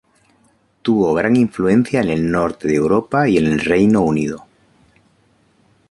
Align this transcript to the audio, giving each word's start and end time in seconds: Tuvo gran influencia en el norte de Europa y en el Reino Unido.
Tuvo 0.81 1.13
gran 1.13 1.35
influencia 1.35 2.01
en 2.01 2.09
el 2.09 2.31
norte 2.31 2.67
de 2.67 2.73
Europa 2.73 3.29
y 3.29 3.37
en 3.37 3.45
el 3.45 3.59
Reino 3.59 4.01
Unido. 4.01 4.47